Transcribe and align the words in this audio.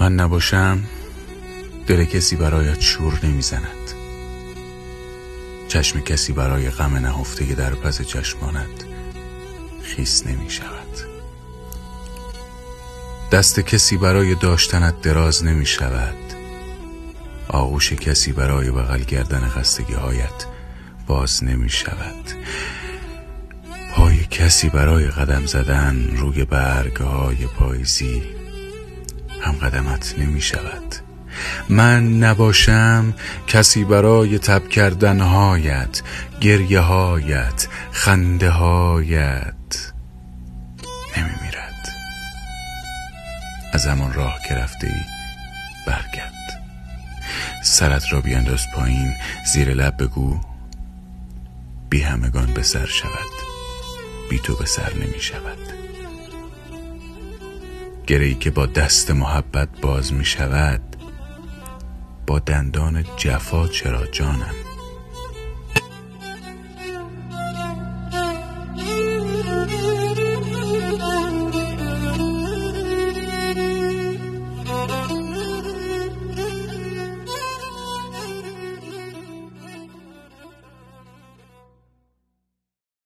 من 0.00 0.14
نباشم 0.14 0.82
دل 1.86 2.04
کسی 2.04 2.36
برایت 2.36 2.80
شور 2.80 3.20
نمی‌زند. 3.22 3.88
چشم 5.68 6.00
کسی 6.00 6.32
برای 6.32 6.70
غم 6.70 6.96
نهفته 6.96 7.44
در 7.44 7.74
پس 7.74 8.02
چشمانت 8.02 8.84
خیس 9.82 10.26
نمی 10.26 10.50
شود 10.50 10.78
دست 13.32 13.60
کسی 13.60 13.96
برای 13.96 14.34
داشتنت 14.34 15.00
دراز 15.02 15.44
نمی 15.44 15.66
شود 15.66 16.14
آغوش 17.48 17.92
کسی 17.92 18.32
برای 18.32 18.70
بغل 18.70 19.02
گردن 19.02 19.48
خستگی 19.48 19.94
هایت 19.94 20.46
باز 21.06 21.44
نمی 21.44 21.70
شود 21.70 22.30
پای 23.94 24.24
کسی 24.24 24.68
برای 24.68 25.06
قدم 25.06 25.46
زدن 25.46 26.16
روی 26.16 26.44
برگ 26.44 26.96
های 26.96 27.46
پاییزی 27.46 28.37
قدمت 29.58 30.14
نمی 30.18 30.40
شود 30.40 30.94
من 31.68 32.18
نباشم 32.18 33.14
کسی 33.46 33.84
برای 33.84 34.38
تب 34.38 34.68
کردن 34.68 35.20
هایت 35.20 36.02
گریه 36.40 36.80
هایت 36.80 37.68
خنده 37.92 38.50
هایت 38.50 39.92
نمی 41.16 41.30
میرد 41.42 41.88
از 43.72 43.86
همان 43.86 44.12
راه 44.12 44.38
که 44.48 44.54
رفته 44.54 44.86
ای 44.86 45.02
برگرد. 45.86 46.62
سرت 47.62 48.12
را 48.12 48.20
بیانداز 48.20 48.66
پایین 48.74 49.14
زیر 49.52 49.74
لب 49.74 50.02
بگو 50.02 50.40
بی 51.90 52.00
همگان 52.02 52.54
به 52.54 52.62
سر 52.62 52.86
شود 52.86 53.32
بی 54.30 54.38
تو 54.38 54.56
به 54.56 54.66
سر 54.66 54.94
نمی 54.94 55.20
شود 55.20 55.87
گری 58.08 58.34
که 58.34 58.50
با 58.50 58.66
دست 58.66 59.10
محبت 59.10 59.68
باز 59.80 60.12
می 60.12 60.24
شود 60.24 60.80
با 62.26 62.38
دندان 62.38 63.04
جفا 63.16 63.68
چرا 63.68 64.06
جانم؟ 64.06 64.67